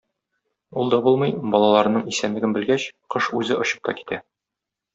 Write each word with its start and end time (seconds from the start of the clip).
Ул 0.83 0.89
да 0.93 0.99
булмый, 1.07 1.35
балаларының 1.57 2.09
исәнлеген 2.13 2.57
белгәч, 2.57 2.89
кош 3.17 3.31
үзе 3.43 3.61
очып 3.67 3.87
та 3.89 3.99
китә. 4.03 4.23